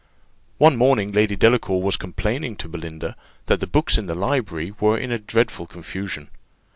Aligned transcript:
One 0.57 0.77
morning 0.77 1.11
Lady 1.11 1.35
Delacour 1.35 1.79
was 1.79 1.95
complaining 1.95 2.55
to 2.55 2.67
Belinda, 2.67 3.15
that 3.45 3.59
the 3.59 3.67
books 3.67 3.99
in 3.99 4.07
the 4.07 4.17
library 4.17 4.73
were 4.79 4.97
in 4.97 5.15
dreadful 5.27 5.67
confusion. 5.67 6.29